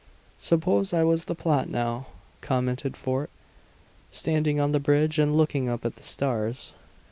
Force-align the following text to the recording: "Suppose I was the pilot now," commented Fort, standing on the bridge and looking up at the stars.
"Suppose 0.39 0.93
I 0.93 1.03
was 1.03 1.25
the 1.25 1.35
pilot 1.35 1.69
now," 1.69 2.07
commented 2.41 2.97
Fort, 2.97 3.29
standing 4.09 4.59
on 4.59 4.71
the 4.71 4.79
bridge 4.79 5.19
and 5.19 5.37
looking 5.37 5.69
up 5.69 5.85
at 5.85 5.95
the 5.95 6.01
stars. 6.01 6.73